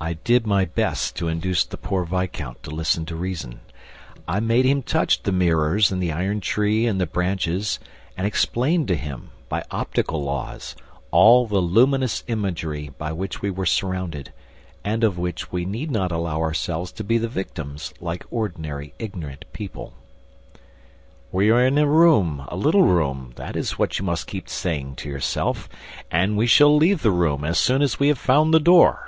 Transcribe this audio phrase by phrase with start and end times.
[0.00, 3.58] I did my best to induce the poor viscount to listen to reason.
[4.28, 7.80] I made him touch the mirrors and the iron tree and the branches
[8.16, 10.76] and explained to him, by optical laws,
[11.10, 14.32] all the luminous imagery by which we were surrounded
[14.84, 19.46] and of which we need not allow ourselves to be the victims, like ordinary, ignorant
[19.52, 19.94] people.
[21.32, 24.94] "We are in a room, a little room; that is what you must keep saying
[24.98, 25.68] to yourself.
[26.08, 29.04] And we shall leave the room as soon as we have found the door."